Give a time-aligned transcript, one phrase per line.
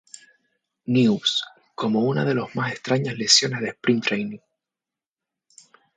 [0.87, 1.43] News"
[1.75, 4.39] como una de los más extrañas lesiones de spring training.